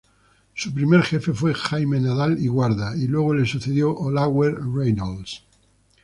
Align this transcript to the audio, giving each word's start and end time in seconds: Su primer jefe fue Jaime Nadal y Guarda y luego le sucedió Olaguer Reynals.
Su 0.55 0.73
primer 0.73 1.03
jefe 1.03 1.31
fue 1.31 1.53
Jaime 1.53 1.99
Nadal 1.99 2.43
y 2.43 2.47
Guarda 2.47 2.97
y 2.97 3.05
luego 3.05 3.35
le 3.35 3.45
sucedió 3.45 3.95
Olaguer 3.95 4.55
Reynals. 4.59 5.43